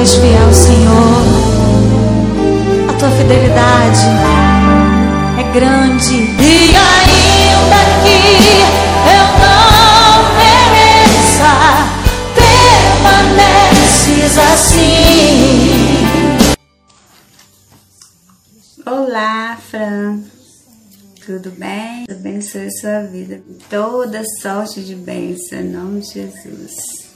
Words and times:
és 0.00 0.14
fiel, 0.14 0.52
Senhor. 0.54 1.22
A 2.88 2.92
tua 2.94 3.10
fidelidade 3.10 4.06
é 5.38 5.42
grande. 5.52 6.14
E 6.14 6.74
ainda 6.74 7.80
que 8.02 8.16
eu 9.10 9.26
não 9.42 10.12
mereça, 10.40 11.52
permaneces 13.04 14.34
assim. 14.38 15.68
Olá, 18.86 19.58
Fran. 19.70 20.20
Tudo 21.26 21.50
bem? 21.50 22.06
Abençoe 22.10 22.70
sua 22.80 23.02
vida. 23.02 23.42
Toda 23.68 24.22
sorte 24.40 24.80
de 24.82 24.94
bênção, 24.94 25.60
em 25.60 25.70
nome 25.70 26.00
de 26.00 26.14
Jesus. 26.14 27.09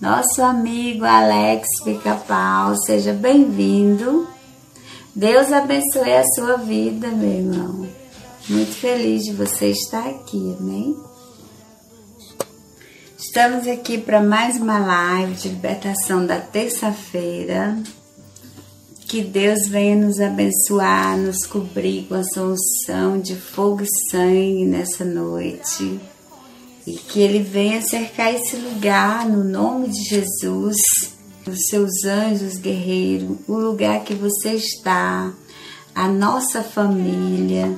Nosso 0.00 0.42
amigo 0.42 1.04
Alex 1.04 1.66
Pica-Pau, 1.82 2.76
seja 2.86 3.12
bem-vindo. 3.12 4.28
Deus 5.12 5.52
abençoe 5.52 6.12
a 6.12 6.22
sua 6.36 6.56
vida, 6.56 7.08
meu 7.08 7.28
irmão. 7.28 7.88
Muito 8.48 8.70
feliz 8.74 9.24
de 9.24 9.32
você 9.32 9.70
estar 9.70 10.08
aqui, 10.08 10.56
amém? 10.60 10.96
Estamos 13.18 13.66
aqui 13.66 13.98
para 13.98 14.22
mais 14.22 14.56
uma 14.60 14.78
live 14.78 15.34
de 15.34 15.48
libertação 15.48 16.24
da 16.24 16.38
terça-feira. 16.38 17.76
Que 19.00 19.20
Deus 19.24 19.66
venha 19.66 19.96
nos 19.96 20.20
abençoar, 20.20 21.18
nos 21.18 21.44
cobrir 21.44 22.06
com 22.06 22.14
a 22.14 22.22
sua 22.22 22.54
unção 22.54 23.18
de 23.18 23.34
fogo 23.34 23.82
e 23.82 24.10
sangue 24.12 24.64
nessa 24.64 25.04
noite. 25.04 26.00
E 26.88 26.96
que 26.96 27.20
Ele 27.20 27.42
venha 27.42 27.82
cercar 27.82 28.32
esse 28.32 28.56
lugar 28.56 29.28
no 29.28 29.44
nome 29.44 29.88
de 29.88 30.04
Jesus, 30.04 30.76
os 31.46 31.66
seus 31.68 32.04
anjos 32.04 32.56
guerreiros, 32.56 33.36
o 33.46 33.58
lugar 33.58 34.04
que 34.04 34.14
você 34.14 34.54
está, 34.54 35.32
a 35.94 36.08
nossa 36.08 36.62
família, 36.62 37.76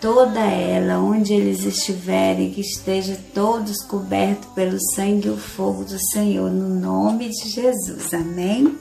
toda 0.00 0.40
ela, 0.40 0.98
onde 0.98 1.32
eles 1.32 1.64
estiverem, 1.64 2.52
que 2.52 2.60
esteja 2.60 3.18
todos 3.34 3.82
cobertos 3.82 4.48
pelo 4.54 4.78
sangue 4.94 5.28
e 5.28 5.30
o 5.30 5.36
fogo 5.36 5.84
do 5.84 5.98
Senhor, 6.12 6.50
no 6.50 6.68
nome 6.68 7.30
de 7.30 7.48
Jesus. 7.48 8.14
Amém? 8.14 8.78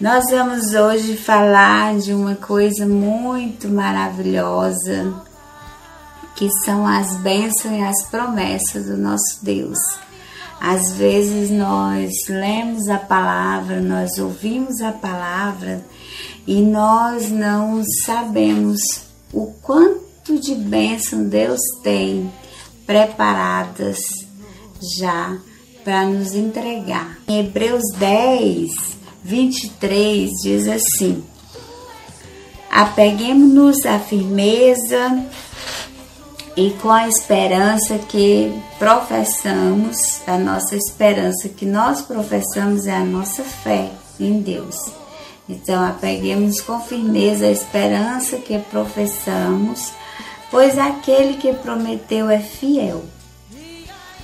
Nós 0.00 0.30
vamos 0.30 0.74
hoje 0.74 1.16
falar 1.16 1.96
de 1.98 2.12
uma 2.12 2.34
coisa 2.34 2.86
muito 2.86 3.68
maravilhosa, 3.68 5.14
que 6.42 6.50
são 6.64 6.84
as 6.84 7.14
bênçãos 7.18 7.72
e 7.72 7.80
as 7.80 8.04
promessas 8.06 8.86
do 8.86 8.96
nosso 8.96 9.38
Deus. 9.42 9.78
Às 10.60 10.90
vezes 10.94 11.50
nós 11.50 12.10
lemos 12.28 12.88
a 12.88 12.98
palavra, 12.98 13.80
nós 13.80 14.18
ouvimos 14.18 14.80
a 14.80 14.90
palavra 14.90 15.86
e 16.44 16.60
nós 16.60 17.30
não 17.30 17.84
sabemos 18.04 18.80
o 19.32 19.52
quanto 19.62 20.36
de 20.40 20.56
bênção 20.56 21.28
Deus 21.28 21.60
tem 21.84 22.28
preparadas 22.84 24.00
já 24.98 25.38
para 25.84 26.06
nos 26.06 26.34
entregar. 26.34 27.18
Em 27.28 27.38
Hebreus 27.38 27.84
10, 27.98 28.72
23 29.22 30.28
diz 30.42 30.66
assim: 30.66 31.22
Apeguemos-nos 32.68 33.86
à 33.86 34.00
firmeza 34.00 35.24
e 36.56 36.70
com 36.82 36.90
a 36.90 37.08
esperança 37.08 37.98
que 37.98 38.52
professamos, 38.78 40.20
a 40.26 40.36
nossa 40.36 40.76
esperança 40.76 41.48
que 41.48 41.64
nós 41.64 42.02
professamos 42.02 42.86
é 42.86 42.92
a 42.92 43.04
nossa 43.04 43.42
fé 43.42 43.90
em 44.20 44.40
Deus. 44.40 44.76
Então, 45.48 45.84
apeguemos 45.84 46.60
com 46.60 46.80
firmeza 46.80 47.46
a 47.46 47.50
esperança 47.50 48.36
que 48.36 48.58
professamos, 48.58 49.92
pois 50.50 50.78
aquele 50.78 51.34
que 51.34 51.52
prometeu 51.52 52.30
é 52.30 52.38
fiel. 52.38 53.02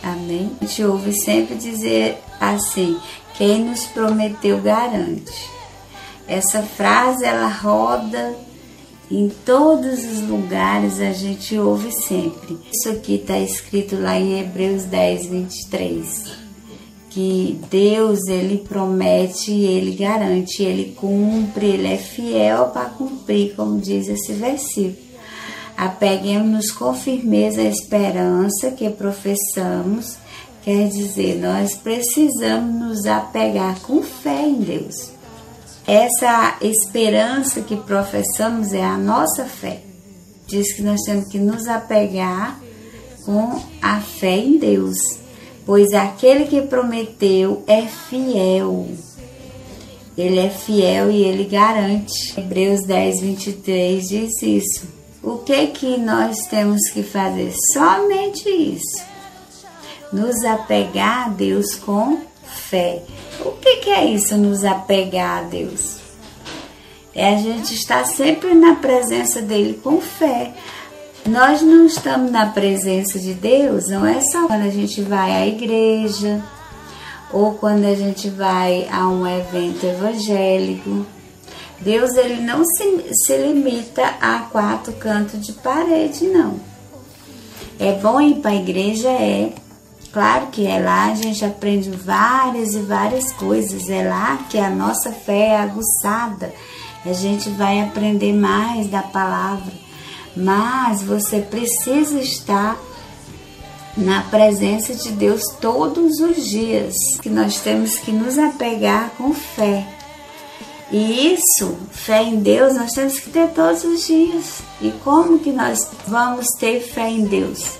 Amém? 0.02 0.52
A 0.60 0.64
gente 0.64 0.84
ouve 0.84 1.12
sempre 1.12 1.56
dizer 1.56 2.22
assim: 2.40 2.98
quem 3.34 3.64
nos 3.64 3.86
prometeu 3.86 4.60
garante. 4.60 5.50
Essa 6.26 6.62
frase 6.62 7.24
ela 7.24 7.48
roda 7.48 8.36
em 9.10 9.30
todos 9.30 10.04
os 10.04 10.28
lugares, 10.28 11.00
a 11.00 11.12
gente 11.12 11.58
ouve 11.58 11.90
sempre. 11.92 12.58
Isso 12.70 12.90
aqui 12.90 13.14
está 13.14 13.38
escrito 13.38 13.96
lá 13.96 14.18
em 14.18 14.40
Hebreus 14.40 14.84
10, 14.84 15.26
23. 15.26 16.24
Que 17.08 17.58
Deus 17.70 18.26
ele 18.28 18.58
promete, 18.58 19.50
ele 19.50 19.96
garante, 19.96 20.62
ele 20.62 20.92
cumpre, 20.94 21.66
ele 21.66 21.88
é 21.88 21.96
fiel 21.96 22.66
para 22.66 22.90
cumprir, 22.90 23.54
como 23.56 23.80
diz 23.80 24.08
esse 24.08 24.34
versículo. 24.34 25.08
Apeguemos-nos 25.74 26.70
com 26.70 26.92
firmeza 26.92 27.62
à 27.62 27.64
esperança 27.64 28.72
que 28.72 28.90
professamos, 28.90 30.16
quer 30.62 30.88
dizer, 30.88 31.40
nós 31.40 31.76
precisamos 31.76 32.74
nos 32.74 33.06
apegar 33.06 33.80
com 33.80 34.02
fé 34.02 34.42
em 34.46 34.56
Deus. 34.56 35.17
Essa 35.88 36.58
esperança 36.60 37.62
que 37.62 37.74
professamos 37.74 38.74
é 38.74 38.84
a 38.84 38.98
nossa 38.98 39.46
fé. 39.46 39.80
Diz 40.46 40.74
que 40.74 40.82
nós 40.82 41.00
temos 41.00 41.28
que 41.28 41.38
nos 41.38 41.66
apegar 41.66 42.60
com 43.24 43.58
a 43.80 43.98
fé 43.98 44.36
em 44.36 44.58
Deus, 44.58 44.98
pois 45.64 45.94
aquele 45.94 46.44
que 46.44 46.60
prometeu 46.60 47.64
é 47.66 47.86
fiel. 47.86 48.86
Ele 50.14 50.38
é 50.38 50.50
fiel 50.50 51.10
e 51.10 51.24
ele 51.24 51.44
garante. 51.44 52.38
Hebreus 52.38 52.82
10, 52.86 53.20
23 53.22 54.08
diz 54.08 54.42
isso. 54.42 54.86
O 55.22 55.38
que 55.38 55.68
que 55.68 55.96
nós 55.96 56.36
temos 56.50 56.82
que 56.90 57.02
fazer? 57.02 57.54
Somente 57.72 58.46
isso. 58.46 59.02
Nos 60.12 60.44
apegar 60.44 61.28
a 61.28 61.28
Deus 61.30 61.76
com 61.76 62.20
fé. 62.44 63.02
O 63.40 63.52
que, 63.52 63.76
que 63.76 63.90
é 63.90 64.04
isso, 64.04 64.36
nos 64.36 64.64
apegar 64.64 65.38
a 65.38 65.42
Deus? 65.42 65.98
É 67.14 67.34
a 67.34 67.36
gente 67.36 67.74
estar 67.74 68.04
sempre 68.04 68.54
na 68.54 68.76
presença 68.76 69.40
dele 69.42 69.80
com 69.82 70.00
fé. 70.00 70.54
Nós 71.26 71.62
não 71.62 71.86
estamos 71.86 72.30
na 72.30 72.46
presença 72.46 73.18
de 73.18 73.34
Deus, 73.34 73.88
não 73.88 74.06
é 74.06 74.20
só 74.20 74.46
quando 74.46 74.62
a 74.62 74.70
gente 74.70 75.02
vai 75.02 75.30
à 75.32 75.46
igreja 75.46 76.42
ou 77.32 77.54
quando 77.54 77.84
a 77.84 77.94
gente 77.94 78.30
vai 78.30 78.88
a 78.90 79.08
um 79.08 79.26
evento 79.26 79.84
evangélico 79.84 81.06
Deus 81.80 82.16
ele 82.16 82.42
não 82.42 82.64
se, 82.64 83.14
se 83.24 83.36
limita 83.36 84.04
a 84.20 84.40
quatro 84.50 84.92
cantos 84.94 85.40
de 85.46 85.52
parede, 85.52 86.26
não. 86.26 86.58
É 87.78 87.92
bom 87.92 88.20
ir 88.20 88.40
para 88.40 88.50
a 88.50 88.56
igreja, 88.56 89.08
é. 89.08 89.52
Claro 90.18 90.48
que 90.48 90.66
é 90.66 90.80
lá 90.80 91.12
a 91.12 91.14
gente 91.14 91.44
aprende 91.44 91.90
várias 91.90 92.74
e 92.74 92.80
várias 92.80 93.32
coisas. 93.34 93.88
É 93.88 94.02
lá 94.02 94.36
que 94.50 94.58
a 94.58 94.68
nossa 94.68 95.12
fé 95.12 95.50
é 95.50 95.56
aguçada. 95.58 96.52
A 97.06 97.12
gente 97.12 97.48
vai 97.50 97.80
aprender 97.80 98.32
mais 98.32 98.88
da 98.88 99.00
palavra. 99.00 99.72
Mas 100.36 101.04
você 101.04 101.38
precisa 101.38 102.18
estar 102.18 102.76
na 103.96 104.22
presença 104.22 104.92
de 104.92 105.12
Deus 105.12 105.40
todos 105.60 106.18
os 106.18 106.44
dias. 106.44 106.96
Que 107.22 107.30
nós 107.30 107.60
temos 107.60 107.96
que 107.98 108.10
nos 108.10 108.40
apegar 108.40 109.10
com 109.10 109.32
fé 109.32 109.86
e 110.90 111.34
isso, 111.34 111.76
fé 111.92 112.24
em 112.24 112.40
Deus, 112.40 112.74
nós 112.74 112.92
temos 112.92 113.20
que 113.20 113.30
ter 113.30 113.50
todos 113.50 113.84
os 113.84 114.04
dias. 114.04 114.62
E 114.80 114.90
como 115.04 115.38
que 115.38 115.52
nós 115.52 115.86
vamos 116.08 116.46
ter 116.58 116.80
fé 116.80 117.08
em 117.08 117.24
Deus? 117.24 117.78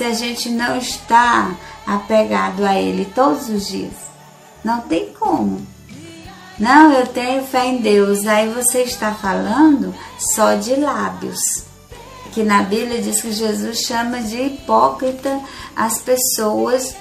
Se 0.00 0.04
a 0.04 0.14
gente 0.14 0.48
não 0.48 0.78
está 0.78 1.54
apegado 1.86 2.64
a 2.64 2.74
Ele 2.74 3.04
todos 3.04 3.50
os 3.50 3.68
dias. 3.68 3.92
Não 4.64 4.80
tem 4.80 5.12
como. 5.12 5.60
Não, 6.58 6.90
eu 6.90 7.06
tenho 7.06 7.44
fé 7.44 7.66
em 7.66 7.82
Deus. 7.82 8.26
Aí 8.26 8.48
você 8.48 8.80
está 8.80 9.12
falando 9.12 9.94
só 10.34 10.54
de 10.54 10.74
lábios. 10.74 11.38
Que 12.32 12.42
na 12.42 12.62
Bíblia 12.62 13.02
diz 13.02 13.20
que 13.20 13.30
Jesus 13.30 13.80
chama 13.80 14.22
de 14.22 14.40
hipócrita 14.40 15.38
as 15.76 15.98
pessoas 15.98 16.96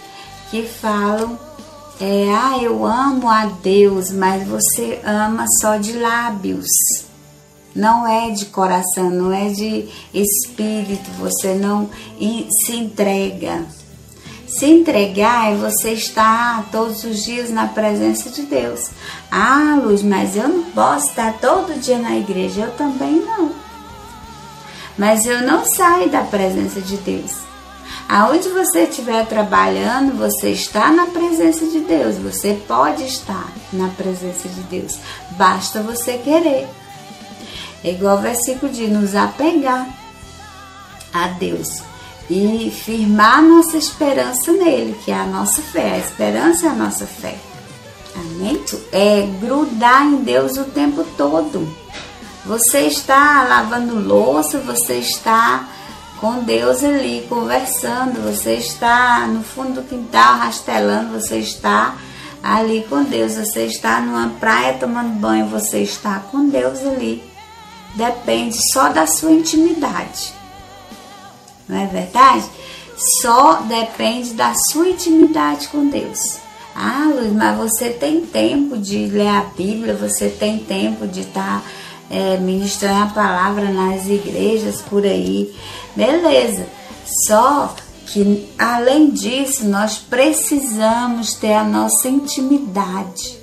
que 0.51 0.67
falam 0.67 1.39
é, 2.01 2.29
ah, 2.35 2.61
eu 2.61 2.85
amo 2.85 3.29
a 3.29 3.45
Deus, 3.45 4.11
mas 4.11 4.45
você 4.45 4.99
ama 5.05 5.45
só 5.61 5.77
de 5.77 5.93
lábios. 5.93 6.67
Não 7.75 8.07
é 8.07 8.31
de 8.31 8.45
coração, 8.47 9.09
não 9.09 9.31
é 9.31 9.49
de 9.49 9.87
espírito, 10.13 11.09
você 11.19 11.53
não 11.53 11.89
se 12.65 12.75
entrega. 12.75 13.65
Se 14.49 14.65
entregar 14.65 15.51
é 15.51 15.55
você 15.55 15.91
estar 15.91 16.67
todos 16.71 17.03
os 17.03 17.23
dias 17.23 17.51
na 17.51 17.67
presença 17.67 18.31
de 18.31 18.41
Deus. 18.41 18.89
Ah, 19.29 19.79
Luz, 19.81 20.01
mas 20.01 20.35
eu 20.35 20.49
não 20.49 20.63
posso 20.71 21.09
estar 21.09 21.33
todo 21.33 21.79
dia 21.79 21.99
na 21.99 22.17
igreja. 22.17 22.61
Eu 22.61 22.71
também 22.71 23.23
não. 23.23 23.51
Mas 24.97 25.25
eu 25.27 25.43
não 25.43 25.63
saio 25.65 26.09
da 26.09 26.23
presença 26.23 26.81
de 26.81 26.97
Deus. 26.97 27.49
Aonde 28.09 28.49
você 28.49 28.85
estiver 28.85 29.23
trabalhando, 29.27 30.17
você 30.17 30.49
está 30.49 30.91
na 30.91 31.05
presença 31.05 31.67
de 31.67 31.81
Deus. 31.81 32.15
Você 32.17 32.59
pode 32.67 33.03
estar 33.03 33.53
na 33.71 33.89
presença 33.89 34.49
de 34.49 34.61
Deus. 34.61 34.97
Basta 35.37 35.83
você 35.83 36.17
querer. 36.17 36.67
É 37.83 37.91
igual 37.91 38.17
o 38.17 38.21
versículo 38.21 38.71
de 38.71 38.87
nos 38.87 39.15
apegar 39.15 39.87
a 41.13 41.27
Deus 41.29 41.81
e 42.29 42.71
firmar 42.71 43.41
nossa 43.41 43.77
esperança 43.77 44.51
nele, 44.51 44.97
que 45.03 45.11
é 45.11 45.15
a 45.15 45.25
nossa 45.25 45.61
fé. 45.61 45.93
A 45.93 45.97
esperança 45.97 46.67
é 46.67 46.69
a 46.69 46.73
nossa 46.73 47.05
fé. 47.05 47.35
Amém? 48.15 48.63
É 48.91 49.27
grudar 49.39 50.03
em 50.03 50.17
Deus 50.17 50.57
o 50.57 50.65
tempo 50.65 51.03
todo. 51.17 51.67
Você 52.45 52.81
está 52.81 53.43
lavando 53.43 53.99
louça, 53.99 54.59
você 54.59 54.95
está 54.95 55.67
com 56.19 56.39
Deus 56.39 56.83
ali 56.83 57.25
conversando, 57.29 58.21
você 58.21 58.55
está 58.55 59.25
no 59.27 59.43
fundo 59.43 59.81
do 59.81 59.87
quintal 59.87 60.37
rastelando, 60.37 61.19
você 61.19 61.37
está 61.37 61.95
ali 62.43 62.85
com 62.89 63.03
Deus, 63.03 63.35
você 63.35 63.65
está 63.65 64.01
numa 64.01 64.29
praia 64.39 64.73
tomando 64.73 65.19
banho, 65.19 65.47
você 65.47 65.79
está 65.79 66.19
com 66.31 66.49
Deus 66.49 66.79
ali. 66.79 67.28
Depende 67.99 68.57
só 68.71 68.89
da 68.89 69.05
sua 69.05 69.31
intimidade 69.31 70.39
não 71.69 71.77
é 71.77 71.85
verdade? 71.85 72.45
Só 73.21 73.61
depende 73.61 74.33
da 74.33 74.53
sua 74.71 74.89
intimidade 74.89 75.67
com 75.67 75.87
Deus. 75.87 76.39
Ah, 76.75 77.09
Luiz, 77.13 77.31
mas 77.31 77.57
você 77.57 77.91
tem 77.91 78.25
tempo 78.25 78.77
de 78.77 79.05
ler 79.05 79.27
a 79.27 79.41
Bíblia, 79.55 79.93
você 79.93 80.29
tem 80.29 80.57
tempo 80.59 81.07
de 81.07 81.21
estar 81.21 81.61
tá, 81.61 81.63
é, 82.09 82.37
ministrando 82.37 83.03
a 83.03 83.07
palavra 83.07 83.71
nas 83.71 84.07
igrejas 84.07 84.81
por 84.81 85.05
aí. 85.05 85.53
Beleza. 85.95 86.65
Só 87.27 87.75
que, 88.07 88.49
além 88.57 89.11
disso, 89.11 89.65
nós 89.65 89.97
precisamos 89.97 91.33
ter 91.35 91.53
a 91.53 91.63
nossa 91.63 92.09
intimidade 92.09 93.37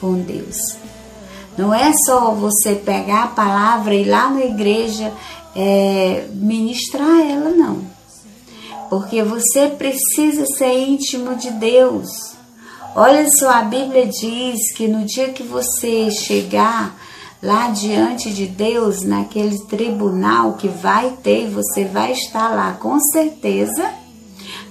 com 0.00 0.14
Deus. 0.14 0.81
Não 1.56 1.72
é 1.72 1.92
só 2.06 2.32
você 2.32 2.74
pegar 2.74 3.24
a 3.24 3.28
palavra 3.28 3.94
e 3.94 4.02
ir 4.02 4.08
lá 4.08 4.30
na 4.30 4.44
igreja 4.44 5.12
é, 5.54 6.26
ministrar 6.32 7.20
ela, 7.20 7.50
não. 7.50 7.80
Porque 8.88 9.22
você 9.22 9.68
precisa 9.68 10.44
ser 10.46 10.72
íntimo 10.88 11.34
de 11.36 11.50
Deus. 11.50 12.08
Olha 12.94 13.26
só, 13.38 13.50
a 13.50 13.62
Bíblia 13.62 14.06
diz 14.06 14.72
que 14.74 14.86
no 14.86 15.04
dia 15.04 15.30
que 15.30 15.42
você 15.42 16.10
chegar 16.10 16.94
lá 17.42 17.68
diante 17.70 18.32
de 18.32 18.46
Deus, 18.46 19.02
naquele 19.02 19.58
tribunal 19.64 20.54
que 20.54 20.68
vai 20.68 21.16
ter, 21.22 21.48
você 21.48 21.84
vai 21.84 22.12
estar 22.12 22.54
lá 22.54 22.74
com 22.74 23.00
certeza, 23.00 23.90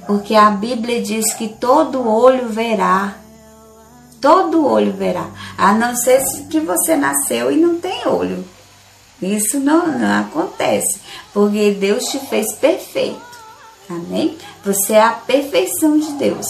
porque 0.06 0.36
a 0.36 0.50
Bíblia 0.51 1.01
diz 1.01 1.34
que 1.34 1.48
todo 1.48 2.07
olho 2.07 2.48
verá. 2.48 3.16
Todo 4.22 4.68
olho 4.68 4.94
verá, 4.94 5.26
a 5.58 5.74
não 5.74 5.96
ser 5.96 6.22
que 6.48 6.60
você 6.60 6.96
nasceu 6.96 7.52
e 7.52 7.58
não 7.58 7.80
tem 7.80 8.08
olho. 8.08 8.46
Isso 9.20 9.60
não, 9.60 9.88
não 9.88 10.22
acontece, 10.22 11.00
porque 11.34 11.72
Deus 11.72 12.04
te 12.06 12.20
fez 12.20 12.54
perfeito. 12.54 13.20
Amém? 13.90 14.38
Você 14.64 14.94
é 14.94 15.02
a 15.02 15.12
perfeição 15.12 15.98
de 15.98 16.12
Deus. 16.14 16.46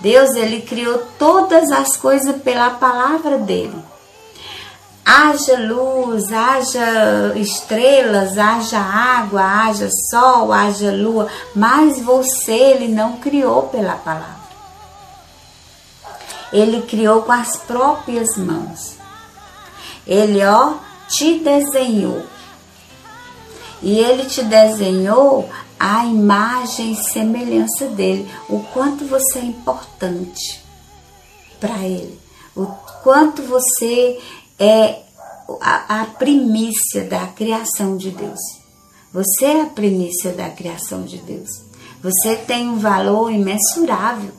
Deus, 0.00 0.34
ele 0.34 0.62
criou 0.62 1.02
todas 1.18 1.70
as 1.70 1.96
coisas 1.96 2.40
pela 2.42 2.70
palavra 2.70 3.36
dele. 3.38 3.76
Haja 5.04 5.58
luz, 5.58 6.32
haja 6.32 7.34
estrelas, 7.36 8.38
haja 8.38 8.78
água, 8.78 9.42
haja 9.42 9.88
sol, 10.10 10.52
haja 10.52 10.92
lua, 10.92 11.28
mas 11.54 12.00
você 12.00 12.52
ele 12.52 12.88
não 12.88 13.16
criou 13.16 13.64
pela 13.64 13.94
palavra. 13.94 14.41
Ele 16.52 16.82
criou 16.82 17.22
com 17.22 17.32
as 17.32 17.56
próprias 17.56 18.36
mãos. 18.36 18.96
Ele, 20.06 20.44
ó, 20.44 20.74
te 21.08 21.38
desenhou. 21.38 22.24
E 23.82 23.98
ele 23.98 24.24
te 24.26 24.42
desenhou 24.42 25.48
a 25.78 26.06
imagem 26.06 26.92
e 26.92 26.96
semelhança 26.96 27.86
dele, 27.88 28.30
o 28.48 28.60
quanto 28.72 29.04
você 29.04 29.40
é 29.40 29.44
importante 29.44 30.62
para 31.58 31.82
ele, 31.82 32.20
o 32.54 32.66
quanto 33.02 33.42
você 33.42 34.20
é 34.58 35.00
a, 35.60 36.02
a 36.02 36.04
primícia 36.04 37.04
da 37.04 37.26
criação 37.26 37.96
de 37.96 38.10
Deus. 38.12 38.38
Você 39.12 39.44
é 39.44 39.62
a 39.62 39.66
primícia 39.66 40.32
da 40.32 40.48
criação 40.48 41.02
de 41.02 41.18
Deus. 41.18 41.50
Você 42.02 42.36
tem 42.36 42.68
um 42.68 42.78
valor 42.78 43.30
imensurável. 43.30 44.30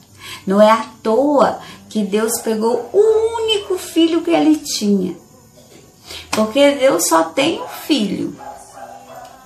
Não 0.48 0.62
é 0.62 0.72
à 0.72 0.86
toa 1.04 1.60
que 1.94 2.04
Deus 2.04 2.42
pegou 2.42 2.90
o 2.92 3.44
único 3.44 3.78
filho 3.78 4.22
que 4.22 4.32
ele 4.32 4.58
tinha 4.58 5.24
porque 6.32 6.72
Deus 6.72 7.08
só 7.08 7.24
tem 7.24 7.62
um 7.62 7.68
filho 7.68 8.36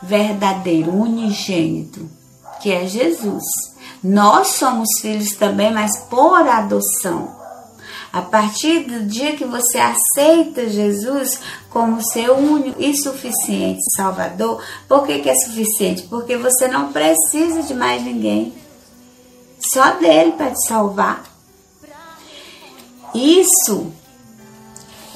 verdadeiro, 0.02 0.92
unigênito, 0.94 2.10
que 2.62 2.72
é 2.72 2.88
Jesus. 2.88 3.44
Nós 4.04 4.50
somos 4.50 4.88
filhos 5.02 5.34
também, 5.34 5.72
mas 5.74 5.98
por 6.10 6.48
adoção. 6.48 7.36
A 8.14 8.22
partir 8.22 8.84
do 8.86 9.06
dia 9.06 9.36
que 9.36 9.44
você 9.44 9.78
aceita 9.80 10.70
Jesus 10.70 11.40
como 11.70 12.02
seu 12.02 12.36
único 12.38 12.82
e 12.82 12.96
suficiente 12.96 13.82
Salvador, 13.96 14.64
por 14.88 15.06
que, 15.06 15.20
que 15.20 15.30
é 15.30 15.36
suficiente? 15.36 16.04
Porque 16.04 16.38
você 16.38 16.70
não 16.70 16.94
precisa 16.94 17.64
de 17.64 17.74
mais 17.74 18.02
ninguém. 18.02 18.54
Só 19.60 19.92
dele 19.96 20.32
para 20.32 20.52
te 20.52 20.68
salvar. 20.68 21.37
Isso 23.14 23.92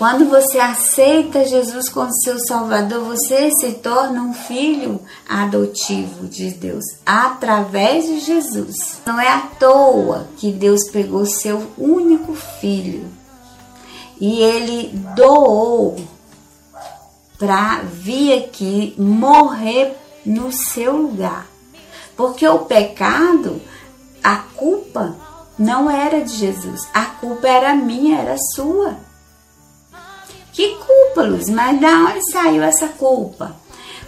quando 0.01 0.27
você 0.31 0.59
aceita 0.59 1.45
Jesus 1.45 1.87
como 1.87 2.11
seu 2.11 2.39
Salvador, 2.39 3.03
você 3.03 3.51
se 3.51 3.73
torna 3.73 4.23
um 4.23 4.33
filho 4.33 4.99
adotivo 5.29 6.27
de 6.27 6.49
Deus 6.49 6.83
através 7.05 8.05
de 8.05 8.19
Jesus. 8.21 8.99
Não 9.05 9.19
é 9.19 9.27
à 9.27 9.41
toa 9.59 10.27
que 10.37 10.51
Deus 10.51 10.89
pegou 10.91 11.23
seu 11.27 11.67
único 11.77 12.33
filho 12.33 13.07
e 14.19 14.41
ele 14.41 14.87
doou 15.15 15.97
para 17.37 17.83
vir 17.83 18.39
aqui 18.39 18.95
morrer 18.97 19.95
no 20.25 20.51
seu 20.51 20.97
lugar. 20.97 21.45
Porque 22.17 22.47
o 22.47 22.65
pecado, 22.65 23.61
a 24.23 24.37
culpa 24.37 25.15
não 25.61 25.91
era 25.91 26.21
de 26.21 26.35
Jesus, 26.35 26.89
a 26.91 27.05
culpa 27.05 27.47
era 27.47 27.75
minha, 27.75 28.17
era 28.17 28.35
sua. 28.55 28.95
Que 30.51 30.75
culpa, 30.77 31.21
Luz? 31.21 31.49
Mas 31.49 31.79
da 31.79 32.09
onde 32.09 32.31
saiu 32.31 32.63
essa 32.63 32.87
culpa? 32.87 33.55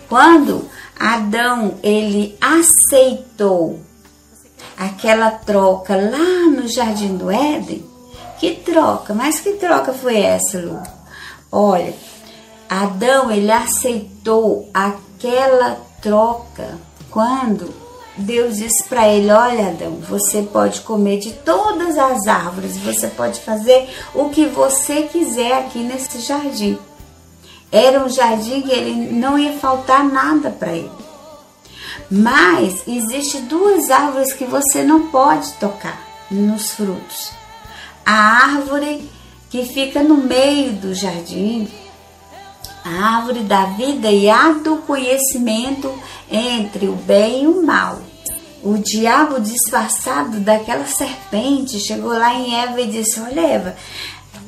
Quando 0.10 0.68
Adão 1.00 1.75
ele 1.84 2.36
aceitou 2.42 3.80
aquela 4.75 5.30
troca 5.30 5.96
lá 5.96 6.50
no 6.50 6.68
jardim 6.68 7.16
do 7.18 7.30
Éden, 7.30 7.86
que 8.39 8.56
troca? 8.56 9.13
Mas 9.13 9.39
que 9.39 9.54
troca 9.54 9.94
foi 9.94 10.22
essa, 10.22 10.58
Lu? 10.58 10.82
Olha, 11.51 11.94
Adão 12.68 13.30
ele 13.30 13.51
aceitou 13.51 14.72
aquela 14.74 15.78
troca 16.01 16.80
quando 17.12 17.83
Deus 18.17 18.58
disse 18.58 18.84
para 18.88 19.08
ele: 19.08 19.32
Olha, 19.32 19.70
Adão, 19.70 19.98
você 20.08 20.43
pode 20.43 20.82
comer 20.82 21.20
de 21.20 21.32
todas 21.34 21.98
as 21.98 22.27
árvores, 22.27 22.77
você 22.77 23.08
pode 23.08 23.39
fazer 23.39 23.89
o 24.13 24.29
que 24.29 24.46
você 24.46 25.03
quiser 25.03 25.60
aqui 25.60 25.79
nesse 25.79 26.20
jardim. 26.20 26.77
Era 27.72 28.03
um 28.03 28.10
jardim 28.10 28.62
que 28.62 28.72
ele 28.72 29.12
não 29.12 29.38
ia 29.38 29.53
faltar 29.53 30.03
nada 30.03 30.51
para 30.51 30.74
ele. 30.74 30.91
Mas 32.10 32.84
existe 32.88 33.39
duas 33.41 33.89
árvores 33.89 34.34
que 34.34 34.46
você 34.46 34.84
não 34.84 35.08
pode 35.08 35.51
tocar 35.53 36.00
nos 36.29 36.72
frutos. 36.72 37.32
A 38.05 38.13
árvore 38.55 39.10
que 39.50 39.65
fica 39.65 40.03
no 40.03 40.17
meio 40.17 40.74
do 40.74 40.93
jardim, 40.93 41.67
a 42.84 43.18
árvore 43.18 43.40
da 43.42 43.66
vida 43.66 44.12
e 44.12 44.30
a 44.30 44.52
do 44.52 44.78
conhecimento 44.78 45.92
entre 46.30 46.88
o 46.88 46.96
bem 46.96 47.44
e 47.44 47.48
o 47.48 47.66
mal. 47.66 48.00
O 48.62 48.78
diabo 48.78 49.40
disfarçado 49.40 50.40
daquela 50.40 50.86
serpente 50.86 51.80
chegou 51.80 52.12
lá 52.12 52.34
em 52.34 52.56
Eva 52.56 52.80
e 52.82 52.88
disse: 52.88 53.20
Olha, 53.20 53.42
Eva, 53.42 53.75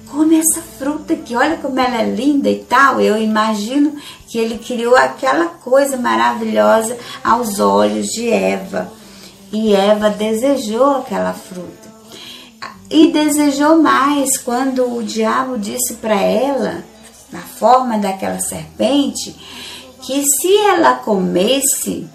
come 0.10 0.40
essa 0.40 0.62
fruta 0.62 1.14
aqui, 1.14 1.36
olha 1.36 1.58
como 1.58 1.80
ela 1.80 2.02
é 2.02 2.10
linda 2.10 2.50
e 2.50 2.64
tal. 2.64 3.02
Eu 3.02 3.18
imagino 3.18 3.96
que 4.28 4.38
ele 4.38 4.58
criou 4.58 4.96
aquela 4.96 5.46
coisa 5.46 5.98
maravilhosa 5.98 6.98
aos 7.24 7.60
olhos 7.60 8.08
de 8.08 8.30
Eva. 8.30 8.92
E 9.52 9.74
Eva 9.74 10.10
desejou 10.10 10.98
aquela 10.98 11.34
fruta. 11.34 11.94
E 12.90 13.12
desejou 13.12 13.82
mais 13.82 14.38
quando 14.38 14.96
o 14.96 15.04
diabo 15.04 15.58
disse 15.58 15.96
para 15.96 16.16
ela 16.16 16.84
na 17.36 17.42
forma 17.42 17.98
daquela 17.98 18.40
serpente, 18.40 19.36
que 20.02 20.24
se 20.24 20.56
ela 20.68 20.96
comesse 20.96 22.08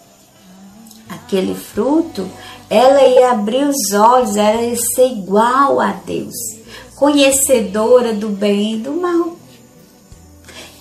aquele 1.10 1.54
fruto, 1.54 2.26
ela 2.70 3.02
ia 3.02 3.32
abrir 3.32 3.66
os 3.66 3.92
olhos, 3.92 4.36
ela 4.36 4.62
ia 4.62 4.76
ser 4.76 5.08
igual 5.08 5.78
a 5.78 5.92
Deus, 5.92 6.34
conhecedora 6.96 8.14
do 8.14 8.30
bem 8.30 8.74
e 8.74 8.78
do 8.78 8.92
mal. 8.94 9.36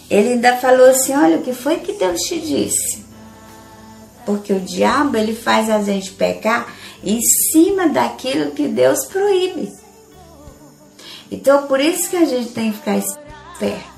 Ele 0.09 0.33
ainda 0.33 0.55
falou 0.57 0.87
assim: 0.87 1.15
Olha, 1.15 1.37
o 1.37 1.41
que 1.41 1.53
foi 1.53 1.77
que 1.77 1.93
Deus 1.93 2.21
te 2.21 2.39
disse? 2.39 3.03
Porque 4.25 4.53
o 4.53 4.59
diabo 4.59 5.17
ele 5.17 5.35
faz 5.35 5.69
a 5.69 5.81
gente 5.81 6.11
pecar 6.11 6.73
em 7.03 7.19
cima 7.21 7.89
daquilo 7.89 8.51
que 8.51 8.67
Deus 8.67 9.05
proíbe. 9.05 9.71
Então, 11.31 11.67
por 11.67 11.79
isso 11.79 12.09
que 12.09 12.15
a 12.15 12.25
gente 12.25 12.51
tem 12.51 12.71
que 12.71 12.77
ficar 12.77 12.97
esperto. 12.97 13.88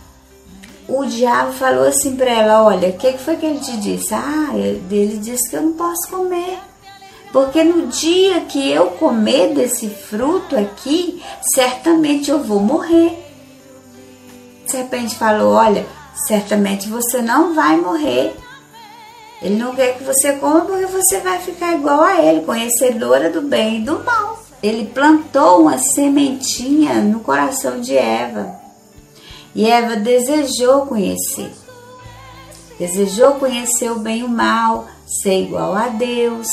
O 0.87 1.05
diabo 1.05 1.53
falou 1.53 1.87
assim 1.87 2.15
para 2.15 2.29
ela: 2.29 2.63
Olha, 2.63 2.89
o 2.89 2.93
que 2.93 3.17
foi 3.17 3.35
que 3.37 3.45
ele 3.45 3.59
te 3.59 3.77
disse? 3.77 4.13
Ah, 4.13 4.51
ele 4.55 5.17
disse 5.17 5.49
que 5.49 5.55
eu 5.55 5.61
não 5.61 5.73
posso 5.73 6.09
comer. 6.09 6.57
Porque 7.31 7.63
no 7.63 7.87
dia 7.87 8.41
que 8.41 8.69
eu 8.71 8.87
comer 8.91 9.53
desse 9.53 9.87
fruto 9.87 10.57
aqui, 10.57 11.23
certamente 11.55 12.29
eu 12.29 12.43
vou 12.43 12.59
morrer. 12.59 13.17
A 14.65 14.69
serpente 14.69 15.15
falou: 15.15 15.53
Olha, 15.53 15.85
certamente 16.27 16.89
você 16.89 17.21
não 17.21 17.53
vai 17.53 17.77
morrer. 17.77 18.35
Ele 19.41 19.55
não 19.55 19.73
quer 19.73 19.97
que 19.97 20.03
você 20.03 20.33
coma 20.33 20.61
porque 20.61 20.85
você 20.85 21.19
vai 21.19 21.39
ficar 21.39 21.73
igual 21.73 22.01
a 22.01 22.21
ele, 22.21 22.41
conhecedora 22.41 23.29
do 23.29 23.41
bem 23.41 23.77
e 23.77 23.81
do 23.81 24.03
mal. 24.03 24.43
Ele 24.61 24.85
plantou 24.85 25.61
uma 25.61 25.79
sementinha 25.79 27.01
no 27.01 27.21
coração 27.21 27.81
de 27.81 27.97
Eva. 27.97 28.60
E 29.53 29.69
Eva 29.69 29.95
desejou 29.95 30.85
conhecer. 30.85 31.51
Desejou 32.79 33.35
conhecer 33.35 33.91
o 33.91 33.99
bem 33.99 34.19
e 34.19 34.23
o 34.23 34.29
mal, 34.29 34.87
ser 35.05 35.43
igual 35.43 35.75
a 35.75 35.89
Deus. 35.89 36.47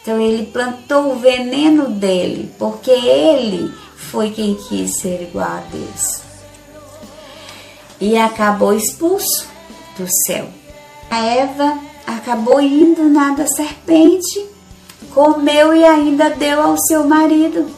Então 0.00 0.20
ele 0.20 0.46
plantou 0.46 1.12
o 1.12 1.18
veneno 1.18 1.90
dele, 1.90 2.52
porque 2.58 2.90
ele 2.90 3.72
foi 3.96 4.30
quem 4.30 4.54
quis 4.54 4.98
ser 4.98 5.22
igual 5.22 5.46
a 5.46 5.62
Deus 5.70 6.32
e 8.02 8.18
acabou 8.18 8.74
expulso 8.74 9.46
do 9.96 10.08
céu. 10.26 10.48
A 11.08 11.24
Eva 11.24 11.78
acabou 12.04 12.60
indo 12.60 13.04
na 13.04 13.30
da 13.30 13.46
serpente, 13.46 14.44
comeu 15.14 15.72
e 15.72 15.84
ainda 15.84 16.30
deu 16.30 16.60
ao 16.60 16.76
seu 16.76 17.06
marido. 17.06 17.70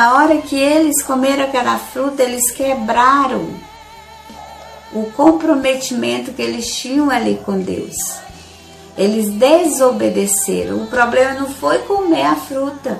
A 0.00 0.14
hora 0.14 0.38
que 0.40 0.56
eles 0.56 1.02
comeram 1.02 1.44
aquela 1.44 1.78
fruta, 1.78 2.22
eles 2.22 2.50
quebraram 2.50 3.54
o 4.94 5.12
comprometimento 5.12 6.32
que 6.32 6.40
eles 6.40 6.74
tinham 6.74 7.10
ali 7.10 7.38
com 7.44 7.60
Deus. 7.60 7.96
Eles 8.96 9.28
desobedeceram. 9.28 10.84
O 10.84 10.86
problema 10.86 11.34
não 11.34 11.52
foi 11.52 11.80
comer 11.80 12.22
a 12.22 12.34
fruta, 12.34 12.98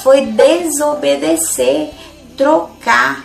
foi 0.00 0.26
desobedecer, 0.26 1.92
trocar 2.36 3.22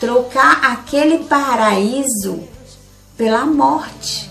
trocar 0.00 0.72
aquele 0.72 1.18
paraíso 1.18 2.42
pela 3.16 3.46
morte. 3.46 4.28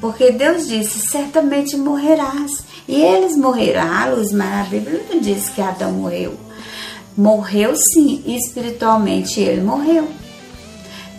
Porque 0.00 0.32
Deus 0.32 0.66
disse: 0.66 1.06
certamente 1.06 1.76
morrerás. 1.76 2.71
E 2.86 3.00
eles 3.00 3.36
morreram. 3.36 3.82
mas 4.32 4.66
a 4.66 4.68
Bíblia 4.68 5.04
não 5.10 5.20
diz 5.20 5.48
que 5.48 5.60
Adão 5.60 5.92
morreu. 5.92 6.36
Morreu 7.16 7.74
sim, 7.76 8.22
espiritualmente 8.26 9.40
ele 9.40 9.60
morreu. 9.60 10.08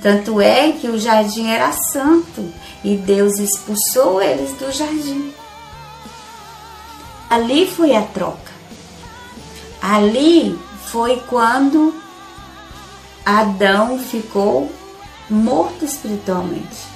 Tanto 0.02 0.42
é 0.42 0.72
que 0.74 0.88
o 0.88 1.00
jardim 1.00 1.48
era 1.48 1.72
santo 1.72 2.52
e 2.84 2.98
Deus 2.98 3.40
expulsou 3.40 4.22
eles 4.22 4.52
do 4.58 4.72
jardim. 4.72 5.34
Ali 7.30 7.66
foi 7.66 7.96
a 7.96 8.02
troca. 8.02 8.52
Ali 9.82 10.60
foi 10.88 11.22
quando 11.30 11.96
Adão 13.26 13.98
ficou 13.98 14.70
morto 15.30 15.86
espiritualmente. 15.86 16.94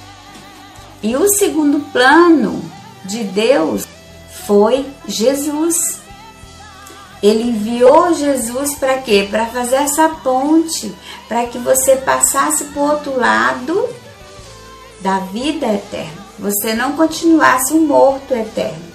E 1.02 1.16
o 1.16 1.28
segundo 1.28 1.80
plano 1.92 2.62
de 3.04 3.24
Deus 3.24 3.87
foi 4.48 4.86
Jesus. 5.06 6.00
Ele 7.22 7.50
enviou 7.50 8.14
Jesus 8.14 8.74
para 8.76 8.96
quê? 8.96 9.28
Para 9.30 9.44
fazer 9.44 9.76
essa 9.76 10.08
ponte, 10.08 10.94
para 11.28 11.44
que 11.46 11.58
você 11.58 11.96
passasse 11.96 12.64
para 12.64 12.80
o 12.80 12.90
outro 12.90 13.18
lado 13.18 13.86
da 15.02 15.18
vida 15.18 15.66
eterna. 15.66 16.26
Você 16.38 16.72
não 16.72 16.92
continuasse 16.92 17.74
um 17.74 17.86
morto 17.86 18.32
eterno 18.32 18.88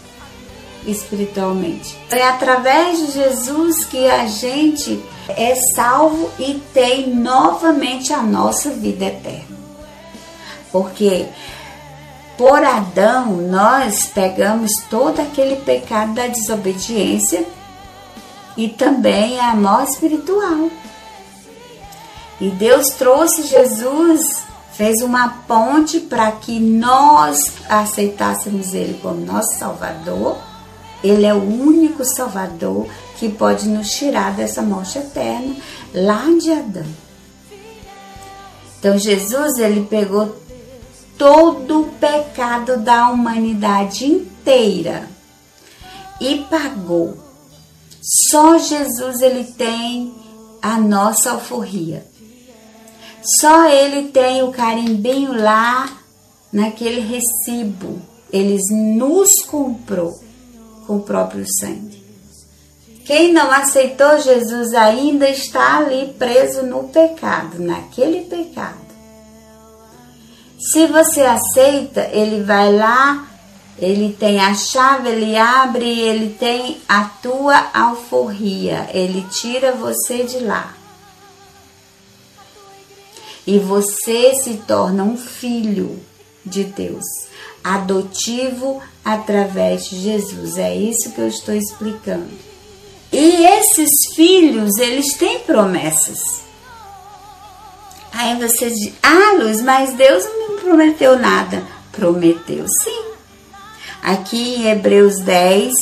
espiritualmente. 0.88 1.98
É 2.10 2.24
através 2.24 2.98
de 2.98 3.12
Jesus 3.12 3.86
que 3.86 4.10
a 4.10 4.26
gente 4.26 5.04
é 5.30 5.54
salvo 5.76 6.32
e 6.40 6.56
tem 6.74 7.14
novamente 7.14 8.12
a 8.12 8.24
nossa 8.24 8.72
vida 8.72 9.06
eterna. 9.06 9.56
Porque 10.72 11.28
por 12.38 12.64
Adão 12.64 13.38
nós 13.38 14.06
pegamos 14.06 14.72
todo 14.90 15.20
aquele 15.20 15.58
pecado 15.58 16.14
da 16.14 16.28
desobediência 16.28 17.46
e 18.58 18.70
também 18.70 19.40
a 19.40 19.56
morte 19.56 19.94
espiritual. 19.94 20.70
E 22.42 22.50
Deus 22.50 22.90
trouxe 22.90 23.44
Jesus, 23.44 24.44
fez 24.74 25.02
uma 25.02 25.30
ponte 25.48 26.00
para 26.00 26.32
que 26.32 26.60
nós 26.60 27.54
aceitássemos 27.70 28.74
Ele 28.74 29.00
como 29.02 29.26
nosso 29.26 29.58
Salvador. 29.58 30.38
Ele 31.04 31.26
é 31.26 31.34
o 31.34 31.44
único 31.44 32.04
Salvador 32.04 32.88
que 33.18 33.30
pode 33.30 33.68
nos 33.68 33.92
tirar 33.92 34.34
dessa 34.34 34.62
morte 34.62 34.98
eterna 34.98 35.56
lá 35.94 36.26
de 36.40 36.52
Adão. 36.52 36.86
Então 38.80 38.98
Jesus 38.98 39.60
ele 39.60 39.86
pegou 39.90 40.36
todo 41.24 41.84
o 41.84 41.92
pecado 41.94 42.76
da 42.76 43.10
humanidade 43.10 44.06
inteira 44.06 45.08
e 46.20 46.40
pagou. 46.50 47.18
Só 48.30 48.58
Jesus 48.58 49.22
ele 49.22 49.46
tem 49.46 50.14
a 50.62 50.78
nossa 50.78 51.32
alforria. 51.32 52.06
Só 53.40 53.70
ele 53.70 54.10
tem 54.10 54.44
o 54.44 54.52
carimbinho 54.52 55.32
lá 55.32 55.98
naquele 56.52 57.00
recibo. 57.00 58.02
Ele 58.30 58.60
nos 58.70 59.30
comprou 59.48 60.20
com 60.86 60.98
o 60.98 61.04
próprio 61.04 61.46
sangue. 61.58 62.04
Quem 63.06 63.32
não 63.32 63.50
aceitou 63.50 64.20
Jesus 64.20 64.74
ainda 64.74 65.30
está 65.30 65.78
ali 65.78 66.14
preso 66.20 66.64
no 66.64 66.90
pecado, 66.90 67.60
naquele 67.60 68.26
pecado. 68.26 68.83
Se 70.72 70.88
você 70.88 71.22
aceita, 71.22 72.10
ele 72.14 72.44
vai 72.44 72.72
lá, 72.72 73.28
ele 73.78 74.16
tem 74.18 74.40
a 74.40 74.56
chave, 74.56 75.10
ele 75.10 75.36
abre, 75.36 76.00
ele 76.00 76.36
tem 76.40 76.78
a 76.88 77.04
tua 77.04 77.70
alforria, 77.74 78.90
ele 78.94 79.26
tira 79.30 79.74
você 79.74 80.24
de 80.24 80.40
lá. 80.40 80.74
E 83.46 83.60
você 83.60 84.34
se 84.36 84.56
torna 84.66 85.04
um 85.04 85.18
filho 85.18 86.00
de 86.46 86.64
Deus, 86.64 87.04
adotivo 87.62 88.82
através 89.04 89.90
de 89.90 90.00
Jesus. 90.00 90.58
É 90.58 90.74
isso 90.74 91.12
que 91.12 91.20
eu 91.20 91.28
estou 91.28 91.54
explicando. 91.54 92.32
E 93.12 93.46
esses 93.46 93.90
filhos, 94.16 94.78
eles 94.78 95.14
têm 95.18 95.40
promessas. 95.40 96.42
Aí 98.14 98.40
você 98.40 98.70
diz, 98.70 98.94
ah, 99.02 99.36
Luz, 99.40 99.62
mas 99.62 99.94
Deus 99.94 100.24
não 100.24 100.56
me 100.56 100.62
prometeu 100.62 101.18
nada. 101.18 101.64
Prometeu 101.92 102.66
sim. 102.68 103.04
Aqui 104.02 104.56
em 104.56 104.68
Hebreus 104.70 105.20
10, 105.20 105.74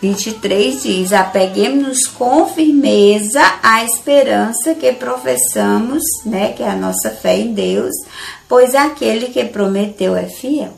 23 0.00 0.82
diz: 0.82 1.12
Apeguemos-nos 1.12 2.06
com 2.06 2.46
firmeza 2.46 3.40
à 3.62 3.84
esperança 3.84 4.74
que 4.74 4.92
professamos, 4.92 6.02
né, 6.24 6.52
que 6.52 6.62
é 6.62 6.68
a 6.68 6.76
nossa 6.76 7.10
fé 7.10 7.38
em 7.38 7.52
Deus, 7.52 7.94
pois 8.48 8.74
aquele 8.74 9.26
que 9.26 9.44
prometeu 9.44 10.14
é 10.14 10.26
fiel. 10.26 10.72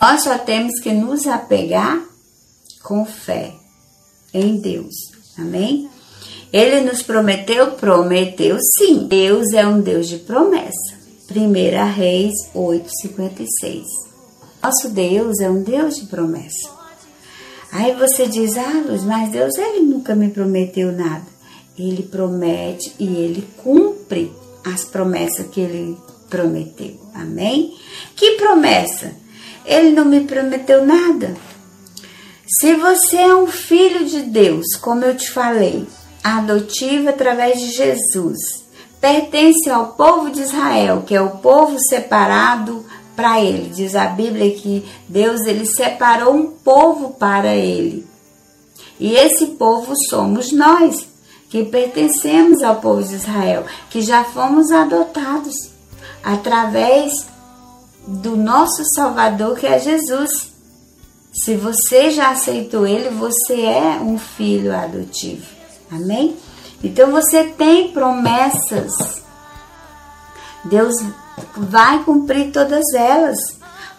Nós 0.00 0.22
só 0.22 0.38
temos 0.38 0.78
que 0.80 0.92
nos 0.92 1.26
apegar 1.26 2.00
com 2.82 3.04
fé 3.04 3.52
em 4.32 4.60
Deus. 4.60 4.94
Amém? 5.36 5.90
Ele 6.52 6.80
nos 6.80 7.02
prometeu, 7.02 7.72
prometeu 7.72 8.58
sim. 8.78 9.06
Deus 9.06 9.52
é 9.52 9.66
um 9.66 9.80
Deus 9.80 10.08
de 10.08 10.18
promessa. 10.18 10.96
1 11.30 11.92
Reis 11.94 12.32
8,56. 12.54 13.84
Nosso 14.62 14.88
Deus 14.90 15.40
é 15.40 15.50
um 15.50 15.62
Deus 15.62 15.96
de 15.96 16.06
promessa. 16.06 16.70
Aí 17.70 17.94
você 17.94 18.26
diz, 18.26 18.56
ah, 18.56 18.82
Luz, 18.86 19.04
mas 19.04 19.30
Deus 19.30 19.56
ele 19.56 19.80
nunca 19.80 20.14
me 20.14 20.30
prometeu 20.30 20.90
nada. 20.90 21.26
Ele 21.78 22.02
promete 22.02 22.94
e 22.98 23.04
ele 23.04 23.46
cumpre 23.58 24.32
as 24.64 24.84
promessas 24.84 25.46
que 25.48 25.60
ele 25.60 25.96
prometeu. 26.30 26.98
Amém? 27.14 27.74
Que 28.16 28.32
promessa? 28.32 29.12
ele 29.68 29.90
não 29.90 30.06
me 30.06 30.20
prometeu 30.20 30.84
nada. 30.84 31.36
Se 32.46 32.74
você 32.74 33.18
é 33.18 33.34
um 33.34 33.46
filho 33.46 34.06
de 34.06 34.22
Deus, 34.22 34.64
como 34.80 35.04
eu 35.04 35.14
te 35.14 35.30
falei, 35.30 35.86
adotivo 36.36 37.08
através 37.08 37.60
de 37.60 37.70
Jesus, 37.70 38.38
pertence 39.00 39.70
ao 39.70 39.88
povo 39.88 40.30
de 40.30 40.42
Israel, 40.42 41.02
que 41.06 41.14
é 41.14 41.20
o 41.20 41.38
povo 41.38 41.78
separado 41.78 42.84
para 43.16 43.40
ele. 43.40 43.70
Diz 43.70 43.96
a 43.96 44.06
Bíblia 44.06 44.54
que 44.54 44.84
Deus 45.08 45.40
ele 45.46 45.66
separou 45.66 46.34
um 46.34 46.46
povo 46.46 47.10
para 47.14 47.54
ele. 47.54 48.06
E 49.00 49.14
esse 49.14 49.46
povo 49.46 49.94
somos 50.08 50.52
nós, 50.52 51.06
que 51.48 51.64
pertencemos 51.64 52.62
ao 52.62 52.76
povo 52.76 53.02
de 53.02 53.14
Israel, 53.14 53.64
que 53.90 54.02
já 54.02 54.24
fomos 54.24 54.70
adotados 54.70 55.70
através 56.22 57.26
do 58.06 58.36
nosso 58.36 58.82
Salvador, 58.94 59.56
que 59.56 59.66
é 59.66 59.78
Jesus. 59.78 60.52
Se 61.32 61.54
você 61.54 62.10
já 62.10 62.30
aceitou 62.30 62.86
ele, 62.86 63.10
você 63.10 63.62
é 63.62 64.00
um 64.02 64.18
filho 64.18 64.74
adotivo. 64.74 65.57
Amém? 65.90 66.36
Então 66.82 67.10
você 67.10 67.44
tem 67.44 67.92
promessas. 67.92 68.92
Deus 70.64 70.94
vai 71.56 72.02
cumprir 72.04 72.52
todas 72.52 72.84
elas. 72.94 73.38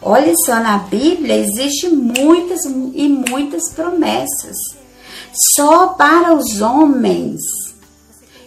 Olha 0.01 0.33
só, 0.45 0.55
na 0.55 0.77
Bíblia 0.77 1.35
existe 1.35 1.89
muitas 1.89 2.63
e 2.65 3.09
muitas 3.09 3.73
promessas. 3.73 4.55
Só 5.55 5.89
para 5.89 6.33
os 6.33 6.61
homens 6.61 7.41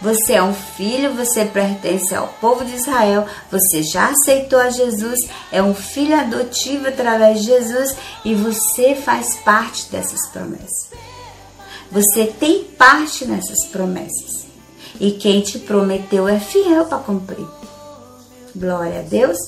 Você 0.00 0.32
é 0.32 0.42
um 0.42 0.54
filho, 0.54 1.14
você 1.14 1.44
pertence 1.44 2.14
ao 2.14 2.28
povo 2.40 2.64
de 2.64 2.74
Israel, 2.74 3.26
você 3.50 3.82
já 3.82 4.08
aceitou 4.08 4.58
a 4.58 4.70
Jesus, 4.70 5.18
é 5.52 5.62
um 5.62 5.74
filho 5.74 6.18
adotivo 6.18 6.88
através 6.88 7.40
de 7.40 7.46
Jesus 7.46 7.94
e 8.24 8.34
você 8.34 8.94
faz 8.94 9.36
parte 9.36 9.90
dessas 9.90 10.26
promessas. 10.28 10.88
Você 11.92 12.26
tem 12.26 12.64
parte 12.64 13.26
nessas 13.26 13.66
promessas. 13.66 14.40
E 14.98 15.10
quem 15.12 15.42
te 15.42 15.58
prometeu 15.58 16.26
é 16.28 16.38
fiel 16.38 16.84
para 16.84 16.98
cumprir. 16.98 17.46
Glória 18.54 19.00
a 19.00 19.02
Deus. 19.02 19.38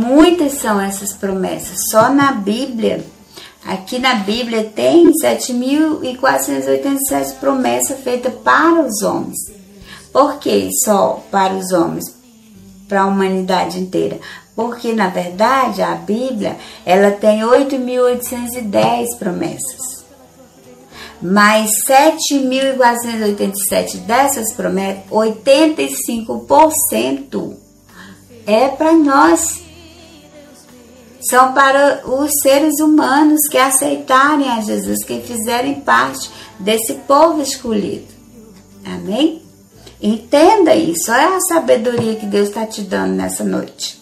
Muitas 0.00 0.54
são 0.54 0.80
essas 0.80 1.12
promessas. 1.12 1.76
Só 1.90 2.08
na 2.10 2.32
Bíblia, 2.32 3.04
aqui 3.64 3.98
na 3.98 4.14
Bíblia 4.16 4.64
tem 4.64 5.12
7.487 5.12 7.36
promessas 7.38 8.00
feitas 8.00 8.34
para 8.42 8.82
os 8.82 9.02
homens. 9.02 9.53
Por 10.14 10.38
que 10.38 10.70
só 10.84 11.22
para 11.28 11.52
os 11.54 11.72
homens? 11.72 12.04
Para 12.88 13.02
a 13.02 13.06
humanidade 13.06 13.80
inteira. 13.80 14.20
Porque 14.54 14.92
na 14.92 15.08
verdade 15.08 15.82
a 15.82 15.96
Bíblia 15.96 16.56
ela 16.86 17.10
tem 17.10 17.40
8.810 17.40 19.18
promessas. 19.18 20.04
Mas 21.20 21.68
7.487 21.84 23.96
dessas 24.06 24.52
promessas, 24.52 25.02
85% 25.10 27.56
é 28.46 28.68
para 28.68 28.92
nós. 28.92 29.64
São 31.28 31.52
para 31.54 32.06
os 32.06 32.30
seres 32.40 32.78
humanos 32.78 33.48
que 33.50 33.58
aceitarem 33.58 34.48
a 34.48 34.60
Jesus, 34.60 35.04
que 35.04 35.22
fizerem 35.22 35.80
parte 35.80 36.30
desse 36.60 36.94
povo 36.94 37.42
escolhido. 37.42 38.14
Amém? 38.84 39.43
Entenda 40.04 40.76
isso. 40.76 41.10
Olha 41.10 41.36
a 41.36 41.40
sabedoria 41.40 42.16
que 42.16 42.26
Deus 42.26 42.48
está 42.48 42.66
te 42.66 42.82
dando 42.82 43.14
nessa 43.14 43.42
noite. 43.42 43.98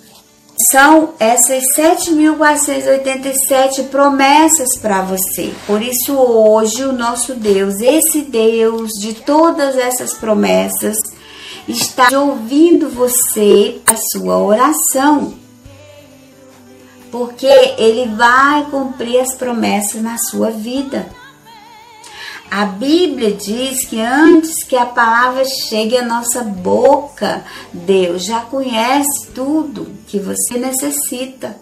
São 0.69 1.15
essas 1.21 1.63
7.487 1.79 3.85
promessas 3.85 4.77
para 4.79 5.03
você. 5.03 5.55
Por 5.65 5.81
isso, 5.81 6.13
hoje, 6.13 6.85
o 6.85 6.93
nosso 6.93 7.37
Deus, 7.37 7.81
esse 7.81 8.23
Deus 8.23 8.91
de 9.01 9.15
todas 9.15 9.77
essas 9.77 10.13
promessas, 10.13 10.97
está 11.69 12.09
ouvindo 12.19 12.89
você, 12.89 13.81
a 13.87 13.95
sua 13.97 14.39
oração. 14.39 15.35
Porque 17.13 17.47
Ele 17.79 18.13
vai 18.17 18.67
cumprir 18.73 19.21
as 19.21 19.37
promessas 19.37 20.03
na 20.03 20.19
sua 20.19 20.51
vida. 20.51 21.22
A 22.55 22.67
Bíblia 22.67 23.33
diz 23.33 23.87
que 23.87 23.99
antes 23.99 24.63
que 24.63 24.77
a 24.77 24.85
palavra 24.85 25.43
chegue 25.43 25.97
à 25.97 26.05
nossa 26.05 26.45
boca, 26.45 27.43
Deus 27.73 28.27
já 28.27 28.43
conhece 28.43 29.29
tudo 29.35 29.91
que 30.07 30.19
você 30.19 30.59
necessita. 30.59 31.57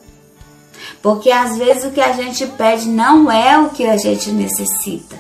Porque 1.01 1.31
às 1.31 1.57
vezes 1.57 1.85
o 1.85 1.93
que 1.93 2.01
a 2.01 2.13
gente 2.13 2.45
pede 2.45 2.89
não 2.89 3.31
é 3.31 3.57
o 3.57 3.71
que 3.71 3.87
a 3.87 3.97
gente 3.97 4.33
necessita. 4.33 5.17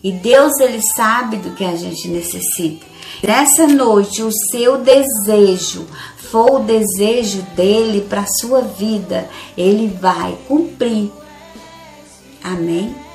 E 0.00 0.12
Deus 0.12 0.60
ele 0.60 0.80
sabe 0.94 1.38
do 1.38 1.50
que 1.56 1.64
a 1.64 1.74
gente 1.74 2.06
necessita. 2.06 2.86
Nessa 3.24 3.66
noite, 3.66 4.22
o 4.22 4.30
seu 4.52 4.78
desejo 4.78 5.88
for 6.30 6.60
o 6.60 6.64
desejo 6.64 7.42
dele 7.56 8.02
para 8.02 8.20
a 8.20 8.28
sua 8.40 8.60
vida, 8.60 9.28
ele 9.58 9.88
vai 9.88 10.38
cumprir. 10.46 11.10
Amém? 12.44 13.05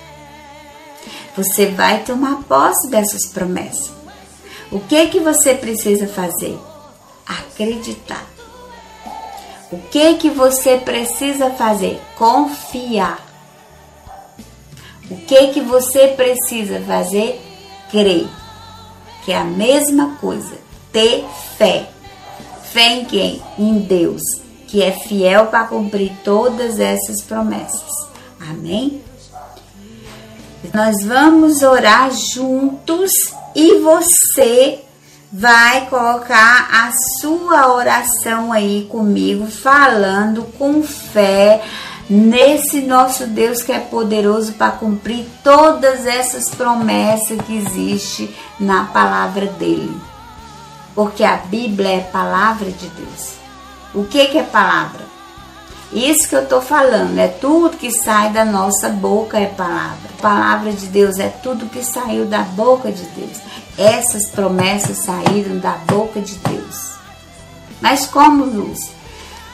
Você 1.35 1.67
vai 1.67 2.03
tomar 2.03 2.43
posse 2.43 2.89
dessas 2.89 3.27
promessas. 3.27 3.91
O 4.71 4.79
que 4.79 5.07
que 5.07 5.19
você 5.19 5.53
precisa 5.53 6.07
fazer? 6.07 6.57
Acreditar. 7.25 8.25
O 9.71 9.77
que 9.89 10.15
que 10.15 10.29
você 10.29 10.77
precisa 10.77 11.51
fazer? 11.51 12.01
Confiar. 12.17 13.25
O 15.09 15.17
que 15.17 15.47
que 15.47 15.61
você 15.61 16.09
precisa 16.09 16.81
fazer? 16.81 17.41
Crer. 17.89 18.27
Que 19.23 19.31
é 19.31 19.37
a 19.37 19.43
mesma 19.43 20.17
coisa. 20.19 20.55
Ter 20.91 21.25
fé. 21.57 21.89
Fé 22.63 22.95
em 22.95 23.05
quem? 23.05 23.41
Em 23.57 23.79
Deus, 23.79 24.21
que 24.67 24.81
é 24.81 24.91
fiel 24.91 25.47
para 25.47 25.67
cumprir 25.67 26.11
todas 26.23 26.79
essas 26.79 27.21
promessas. 27.21 27.91
Amém? 28.39 29.01
Nós 30.73 31.03
vamos 31.03 31.63
orar 31.63 32.11
juntos 32.11 33.11
e 33.55 33.79
você 33.79 34.79
vai 35.31 35.87
colocar 35.87 36.69
a 36.71 36.91
sua 37.19 37.73
oração 37.73 38.53
aí 38.53 38.85
comigo, 38.89 39.47
falando 39.47 40.43
com 40.57 40.83
fé 40.83 41.63
nesse 42.07 42.81
nosso 42.81 43.25
Deus 43.25 43.63
que 43.63 43.71
é 43.71 43.79
poderoso 43.79 44.53
para 44.53 44.73
cumprir 44.73 45.25
todas 45.43 46.05
essas 46.05 46.53
promessas 46.53 47.41
que 47.41 47.57
existe 47.57 48.33
na 48.59 48.85
palavra 48.85 49.47
dele. 49.47 49.99
Porque 50.93 51.23
a 51.23 51.37
Bíblia 51.37 51.89
é 51.89 51.99
palavra 52.01 52.69
de 52.69 52.87
Deus. 52.87 53.33
O 53.95 54.03
que, 54.03 54.27
que 54.27 54.37
é 54.37 54.43
palavra? 54.43 55.10
Isso 55.93 56.29
que 56.29 56.35
eu 56.35 56.43
estou 56.43 56.61
falando, 56.61 57.17
é 57.19 57.27
tudo 57.27 57.77
que 57.77 57.91
sai 57.91 58.31
da 58.31 58.45
nossa 58.45 58.89
boca 58.89 59.37
é 59.37 59.47
palavra. 59.47 60.09
Palavra 60.21 60.71
de 60.71 60.87
Deus 60.87 61.19
é 61.19 61.27
tudo 61.27 61.69
que 61.69 61.83
saiu 61.83 62.25
da 62.25 62.43
boca 62.43 62.91
de 62.91 63.03
Deus. 63.07 63.37
Essas 63.77 64.29
promessas 64.29 64.99
saíram 64.99 65.57
da 65.59 65.71
boca 65.71 66.21
de 66.21 66.35
Deus. 66.35 66.91
Mas 67.81 68.05
como, 68.05 68.45
Luz? 68.45 68.91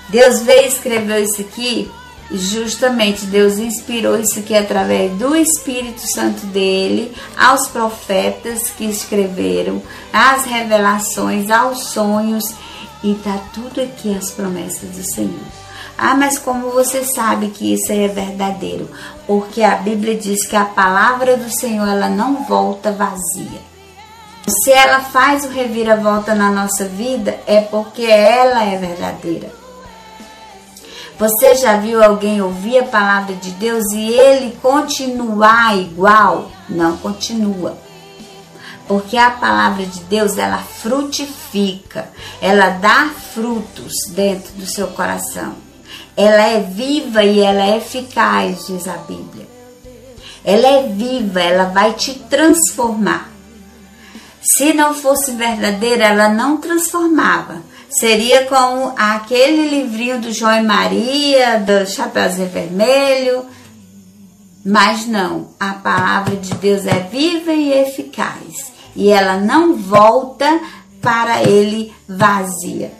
Deus 0.10 0.42
veio 0.42 0.68
escrever 0.68 1.24
isso 1.24 1.42
aqui 1.42 1.90
justamente 2.32 3.26
Deus 3.26 3.58
inspirou 3.58 4.20
isso 4.20 4.40
aqui 4.40 4.56
através 4.56 5.12
do 5.14 5.36
Espírito 5.36 6.02
Santo 6.12 6.46
dele, 6.48 7.14
aos 7.38 7.68
profetas 7.68 8.70
que 8.70 8.86
escreveram, 8.86 9.82
às 10.12 10.46
revelações, 10.46 11.50
aos 11.50 11.90
sonhos, 11.90 12.44
e 13.04 13.14
tá 13.16 13.40
tudo 13.54 13.82
aqui 13.82 14.16
as 14.16 14.32
promessas 14.32 14.90
do 14.90 15.04
Senhor. 15.04 15.67
Ah, 15.98 16.16
mas 16.16 16.38
como 16.38 16.70
você 16.70 17.04
sabe 17.04 17.48
que 17.48 17.74
isso 17.74 17.92
é 17.92 18.08
verdadeiro? 18.08 18.88
Porque 19.26 19.64
a 19.64 19.76
Bíblia 19.78 20.16
diz 20.16 20.46
que 20.46 20.56
a 20.56 20.64
palavra 20.64 21.36
do 21.36 21.50
Senhor 21.50 21.88
ela 21.88 22.08
não 22.08 22.44
volta 22.46 22.92
vazia. 22.92 23.60
Se 24.48 24.72
ela 24.72 25.02
faz 25.02 25.44
o 25.44 25.50
reviravolta 25.50 26.36
na 26.36 26.52
nossa 26.52 26.86
vida, 26.86 27.38
é 27.48 27.62
porque 27.62 28.04
ela 28.04 28.64
é 28.64 28.78
verdadeira. 28.78 29.52
Você 31.20 31.56
já 31.56 31.78
viu 31.78 32.04
alguém 32.04 32.42
ouvir 32.42 32.78
a 32.78 32.86
palavra 32.86 33.34
de 33.34 33.50
Deus 33.52 33.92
e 33.92 34.08
ele 34.08 34.56
continuar 34.62 35.76
igual? 35.76 36.52
Não 36.70 36.96
continua. 36.98 37.76
Porque 38.88 39.18
a 39.18 39.32
palavra 39.32 39.84
de 39.86 40.00
Deus, 40.02 40.38
ela 40.38 40.60
frutifica, 40.60 42.08
ela 42.40 42.70
dá 42.70 43.10
frutos 43.34 43.94
dentro 44.12 44.54
do 44.54 44.68
seu 44.68 44.88
coração. 44.90 45.67
Ela 46.16 46.48
é 46.48 46.60
viva 46.62 47.24
e 47.24 47.40
ela 47.40 47.64
é 47.64 47.78
eficaz, 47.78 48.68
diz 48.68 48.88
a 48.88 48.98
Bíblia. 48.98 49.48
Ela 50.44 50.68
é 50.68 50.88
viva, 50.88 51.42
ela 51.42 51.66
vai 51.66 51.94
te 51.94 52.14
transformar. 52.14 53.30
Se 54.42 54.74
não 54.74 54.94
fosse 54.94 55.32
verdadeira, 55.34 56.06
ela 56.06 56.30
não 56.30 56.58
transformava. 56.58 57.62
Seria 57.90 58.46
como 58.46 58.94
aquele 58.98 59.70
livrinho 59.70 60.22
do 60.22 60.32
João 60.32 60.56
e 60.58 60.62
Maria, 60.62 61.60
do 61.60 61.86
Chapeuzinho 61.90 62.50
Vermelho. 62.50 63.46
Mas 64.66 65.06
não, 65.06 65.50
a 65.60 65.74
palavra 65.74 66.36
de 66.36 66.54
Deus 66.56 66.86
é 66.86 67.00
viva 67.00 67.52
e 67.52 67.74
eficaz. 67.74 68.72
E 68.96 69.10
ela 69.10 69.38
não 69.38 69.76
volta 69.76 70.60
para 71.02 71.44
ele 71.44 71.94
vazia. 72.08 72.92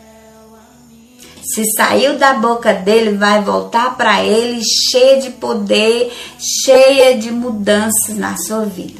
Se 1.54 1.64
saiu 1.76 2.18
da 2.18 2.34
boca 2.34 2.74
dele, 2.74 3.18
vai 3.18 3.42
voltar 3.42 3.96
para 3.96 4.24
ele 4.24 4.62
cheia 4.64 5.22
de 5.22 5.32
poder, 5.32 6.12
cheia 6.66 7.18
de 7.18 7.32
mudanças 7.32 8.18
na 8.18 8.36
sua 8.38 8.66
vida. 8.66 9.00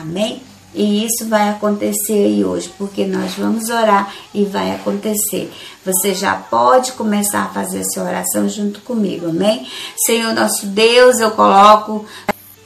Amém? 0.00 0.42
E 0.74 1.04
isso 1.04 1.28
vai 1.28 1.50
acontecer 1.50 2.14
aí 2.14 2.42
hoje, 2.44 2.72
porque 2.78 3.04
nós 3.04 3.34
vamos 3.34 3.68
orar 3.68 4.12
e 4.32 4.44
vai 4.44 4.70
acontecer. 4.74 5.52
Você 5.84 6.14
já 6.14 6.34
pode 6.34 6.92
começar 6.92 7.42
a 7.42 7.48
fazer 7.48 7.80
essa 7.80 8.02
oração 8.02 8.48
junto 8.48 8.80
comigo, 8.80 9.28
amém? 9.28 9.66
Senhor 9.96 10.32
nosso 10.32 10.66
Deus, 10.66 11.20
eu 11.20 11.32
coloco 11.32 12.06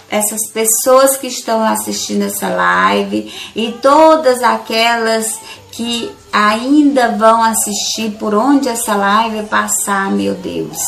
essas 0.08 0.48
pessoas 0.52 1.16
que 1.16 1.26
estão 1.26 1.64
assistindo 1.64 2.22
essa 2.22 2.48
live 2.48 3.32
e 3.56 3.72
todas 3.82 4.40
aquelas 4.40 5.40
que 5.76 6.10
ainda 6.32 7.08
vão 7.08 7.42
assistir 7.42 8.12
por 8.12 8.34
onde 8.34 8.66
essa 8.66 8.96
live 8.96 9.46
passar, 9.46 10.10
meu 10.10 10.34
Deus. 10.34 10.78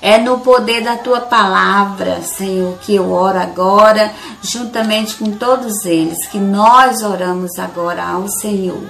É 0.00 0.16
no 0.16 0.40
poder 0.40 0.82
da 0.82 0.96
tua 0.96 1.20
palavra, 1.20 2.22
Senhor, 2.22 2.78
que 2.78 2.94
eu 2.94 3.12
oro 3.12 3.38
agora, 3.38 4.10
juntamente 4.42 5.16
com 5.16 5.32
todos 5.32 5.84
eles, 5.84 6.26
que 6.28 6.38
nós 6.38 7.02
oramos 7.02 7.58
agora 7.58 8.02
ao 8.02 8.26
Senhor. 8.26 8.82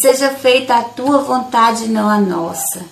Seja 0.00 0.30
feita 0.30 0.74
a 0.74 0.84
tua 0.84 1.18
vontade, 1.18 1.88
não 1.88 2.08
a 2.08 2.18
nossa. 2.18 2.84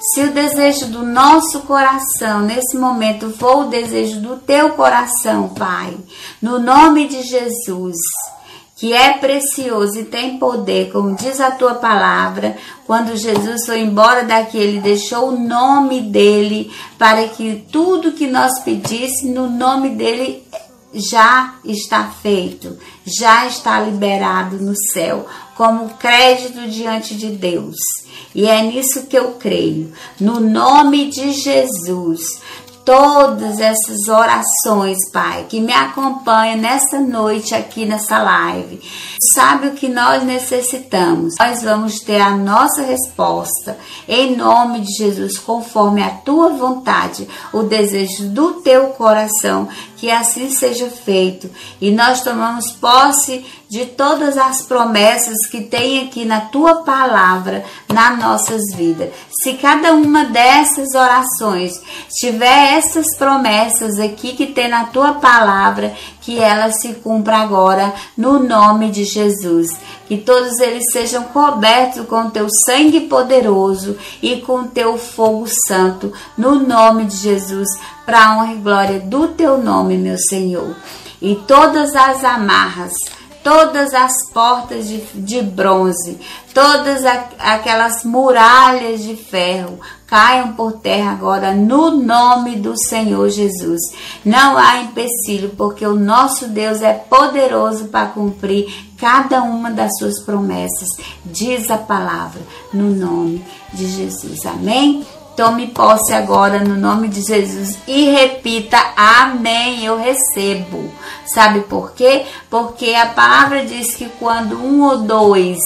Se 0.00 0.22
o 0.22 0.32
desejo 0.32 0.86
do 0.86 1.04
nosso 1.04 1.60
coração 1.60 2.40
nesse 2.40 2.78
momento 2.78 3.30
for 3.38 3.66
o 3.66 3.68
desejo 3.68 4.18
do 4.20 4.36
teu 4.38 4.70
coração, 4.70 5.50
Pai, 5.50 5.94
no 6.40 6.58
nome 6.58 7.06
de 7.06 7.22
Jesus, 7.22 7.98
que 8.80 8.94
é 8.94 9.12
precioso 9.12 10.00
e 10.00 10.06
tem 10.06 10.38
poder, 10.38 10.90
como 10.90 11.14
diz 11.14 11.38
a 11.38 11.50
tua 11.50 11.74
palavra, 11.74 12.56
quando 12.86 13.14
Jesus 13.14 13.66
foi 13.66 13.80
embora 13.80 14.24
daqui, 14.24 14.56
ele 14.56 14.80
deixou 14.80 15.28
o 15.28 15.38
nome 15.38 16.00
dele 16.00 16.72
para 16.96 17.28
que 17.28 17.62
tudo 17.70 18.12
que 18.12 18.26
nós 18.26 18.58
pedisse 18.60 19.28
no 19.28 19.50
nome 19.50 19.90
dele 19.90 20.42
já 20.94 21.56
está 21.62 22.04
feito, 22.22 22.78
já 23.04 23.46
está 23.46 23.78
liberado 23.78 24.56
no 24.56 24.74
céu, 24.74 25.26
como 25.56 25.90
crédito 25.90 26.66
diante 26.66 27.14
de 27.14 27.28
Deus. 27.32 27.76
E 28.34 28.46
é 28.46 28.62
nisso 28.62 29.06
que 29.06 29.18
eu 29.18 29.32
creio. 29.32 29.92
No 30.18 30.40
nome 30.40 31.10
de 31.10 31.32
Jesus, 31.32 32.40
todas 32.84 33.60
essas 33.60 34.08
orações, 34.08 34.98
Pai, 35.12 35.46
que 35.48 35.60
me 35.60 35.72
acompanham 35.72 36.56
nessa 36.56 36.98
noite 37.00 37.54
aqui 37.54 37.84
nessa 37.84 38.22
live. 38.22 38.80
Sabe 39.32 39.68
o 39.68 39.72
que 39.72 39.88
nós 39.88 40.24
necessitamos? 40.24 41.34
Nós 41.38 41.62
vamos 41.62 42.00
ter 42.00 42.20
a 42.20 42.36
nossa 42.36 42.82
resposta 42.82 43.76
em 44.08 44.36
nome 44.36 44.80
de 44.80 44.92
Jesus, 44.94 45.38
conforme 45.38 46.02
a 46.02 46.10
tua 46.10 46.50
vontade, 46.50 47.28
o 47.52 47.62
desejo 47.62 48.28
do 48.28 48.54
teu 48.62 48.88
coração, 48.88 49.68
que 50.00 50.10
assim 50.10 50.48
seja 50.48 50.88
feito. 50.88 51.50
E 51.78 51.90
nós 51.90 52.22
tomamos 52.22 52.72
posse 52.72 53.44
de 53.68 53.84
todas 53.84 54.38
as 54.38 54.62
promessas 54.62 55.46
que 55.50 55.60
tem 55.60 56.00
aqui 56.00 56.24
na 56.24 56.40
tua 56.40 56.76
palavra 56.76 57.62
nas 57.86 58.18
nossas 58.18 58.62
vidas. 58.74 59.10
Se 59.42 59.52
cada 59.54 59.92
uma 59.92 60.24
dessas 60.24 60.94
orações 60.94 61.72
tiver 62.18 62.78
essas 62.78 63.14
promessas 63.18 64.00
aqui 64.00 64.32
que 64.32 64.46
tem 64.46 64.68
na 64.68 64.86
tua 64.86 65.14
palavra, 65.14 65.94
que 66.30 66.38
ela 66.38 66.70
se 66.70 66.94
cumpra 66.94 67.38
agora 67.38 67.92
no 68.16 68.38
nome 68.38 68.88
de 68.88 69.02
Jesus. 69.02 69.66
Que 70.06 70.16
todos 70.16 70.60
eles 70.60 70.84
sejam 70.92 71.24
cobertos 71.24 72.06
com 72.06 72.30
teu 72.30 72.46
sangue 72.66 73.00
poderoso 73.00 73.96
e 74.22 74.36
com 74.36 74.68
teu 74.68 74.96
fogo 74.96 75.46
santo, 75.66 76.12
no 76.38 76.54
nome 76.54 77.06
de 77.06 77.16
Jesus, 77.16 77.68
para 78.06 78.36
honra 78.36 78.52
e 78.52 78.58
glória 78.58 79.00
do 79.00 79.26
teu 79.26 79.58
nome, 79.58 79.96
meu 79.96 80.16
Senhor. 80.18 80.76
E 81.20 81.34
todas 81.34 81.96
as 81.96 82.22
amarras 82.22 82.92
todas 83.42 83.94
as 83.94 84.12
portas 84.34 84.86
de, 84.86 84.98
de 85.14 85.40
bronze, 85.40 86.20
todas 86.52 87.02
aquelas 87.38 88.04
muralhas 88.04 89.02
de 89.02 89.16
ferro 89.16 89.80
caiam 90.10 90.54
por 90.54 90.72
terra 90.72 91.12
agora 91.12 91.54
no 91.54 91.92
nome 91.92 92.56
do 92.56 92.76
Senhor 92.76 93.28
Jesus. 93.30 93.80
Não 94.24 94.58
há 94.58 94.82
empecilho, 94.82 95.50
porque 95.56 95.86
o 95.86 95.94
nosso 95.94 96.48
Deus 96.48 96.82
é 96.82 96.92
poderoso 96.92 97.84
para 97.84 98.08
cumprir 98.08 98.90
cada 98.98 99.40
uma 99.42 99.70
das 99.70 99.96
suas 99.96 100.20
promessas, 100.24 100.88
diz 101.24 101.70
a 101.70 101.78
palavra, 101.78 102.42
no 102.74 102.90
nome 102.90 103.42
de 103.72 103.86
Jesus. 103.86 104.44
Amém? 104.44 105.06
Tome 105.36 105.68
posse 105.68 106.12
agora 106.12 106.58
no 106.58 106.74
nome 106.74 107.08
de 107.08 107.22
Jesus 107.22 107.78
e 107.86 108.10
repita: 108.10 108.76
Amém. 108.96 109.84
Eu 109.84 109.96
recebo. 109.96 110.90
Sabe 111.24 111.60
por 111.60 111.92
quê? 111.92 112.26
Porque 112.50 112.94
a 112.94 113.06
palavra 113.06 113.64
diz 113.64 113.94
que 113.94 114.06
quando 114.18 114.58
um 114.58 114.82
ou 114.82 114.98
dois 114.98 115.60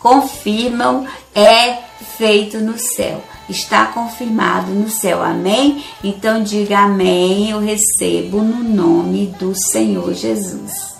confirmam, 0.00 1.06
é 1.34 1.78
feito 2.16 2.58
no 2.58 2.78
céu. 2.78 3.22
Está 3.48 3.86
confirmado 3.86 4.72
no 4.72 4.90
céu. 4.90 5.22
Amém? 5.22 5.84
Então 6.02 6.42
diga 6.42 6.80
amém. 6.80 7.50
Eu 7.50 7.60
recebo 7.60 8.42
no 8.42 8.62
nome 8.62 9.34
do 9.38 9.54
Senhor 9.54 10.12
Jesus. 10.14 10.96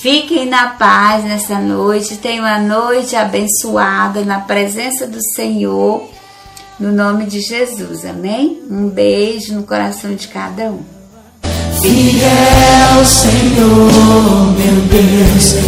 Fiquem 0.00 0.46
na 0.46 0.68
paz 0.70 1.24
nessa 1.24 1.58
noite. 1.58 2.16
Tenham 2.18 2.44
uma 2.44 2.58
noite 2.58 3.16
abençoada 3.16 4.24
na 4.24 4.40
presença 4.40 5.06
do 5.06 5.22
Senhor. 5.34 6.08
No 6.78 6.92
nome 6.92 7.26
de 7.26 7.40
Jesus. 7.40 8.04
Amém? 8.04 8.62
Um 8.70 8.88
beijo 8.88 9.54
no 9.54 9.64
coração 9.64 10.14
de 10.14 10.28
cada 10.28 10.70
um. 10.70 10.84
Fiel 11.80 13.04
Senhor, 13.04 14.52
meu 14.56 14.80
Deus. 14.86 15.56